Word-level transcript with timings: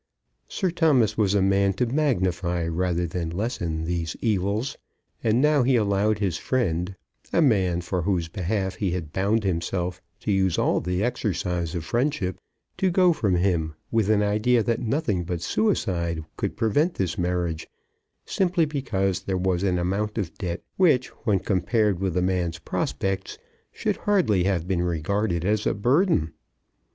Sir 0.47 0.71
Thomas 0.71 1.15
was 1.15 1.35
a 1.35 1.43
man 1.43 1.73
to 1.73 1.85
magnify 1.85 2.65
rather 2.65 3.05
than 3.05 3.29
lessen 3.29 3.83
these 3.85 4.15
evils. 4.19 4.75
And 5.23 5.39
now 5.43 5.61
he 5.61 5.75
allowed 5.75 6.17
his 6.17 6.37
friend, 6.39 6.95
a 7.31 7.39
man 7.39 7.81
for 7.81 8.01
whose 8.01 8.27
behalf 8.27 8.73
he 8.77 8.93
had 8.93 9.13
bound 9.13 9.43
himself 9.43 10.01
to 10.21 10.31
use 10.31 10.57
all 10.57 10.81
the 10.81 11.03
exercise 11.03 11.75
of 11.75 11.85
friendship, 11.85 12.39
to 12.77 12.89
go 12.89 13.13
from 13.13 13.35
him 13.35 13.75
with 13.91 14.09
an 14.09 14.23
idea 14.23 14.63
that 14.63 14.79
nothing 14.81 15.23
but 15.23 15.39
suicide 15.43 16.25
could 16.35 16.57
prevent 16.57 16.95
this 16.95 17.19
marriage, 17.19 17.67
simply 18.25 18.65
because 18.65 19.21
there 19.21 19.37
was 19.37 19.61
an 19.61 19.77
amount 19.77 20.17
of 20.17 20.33
debt, 20.39 20.63
which, 20.77 21.09
when 21.25 21.37
compared 21.37 21.99
with 21.99 22.15
the 22.15 22.23
man's 22.23 22.57
prospects, 22.57 23.37
should 23.71 23.97
hardly 23.97 24.45
have 24.45 24.67
been 24.67 24.81
regarded 24.81 25.45
as 25.45 25.67
a 25.67 25.75
burden! 25.75 26.33